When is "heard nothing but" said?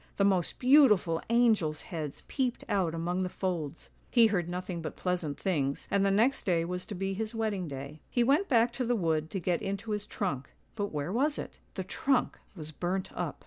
4.25-4.95